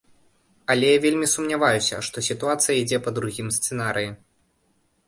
Але 0.73 0.87
я 0.95 1.01
вельмі 1.03 1.27
сумняваюся, 1.33 2.01
што 2.09 2.25
сітуацыя 2.29 2.79
ідзе 2.81 3.05
па 3.05 3.15
другім 3.21 3.47
сцэнарыі. 3.61 4.11